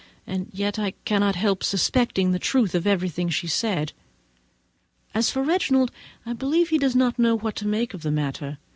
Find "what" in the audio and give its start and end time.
7.37-7.55